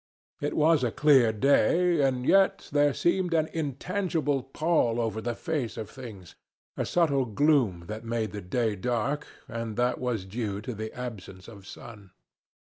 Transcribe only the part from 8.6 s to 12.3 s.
dark, and that was due to the absence of sun.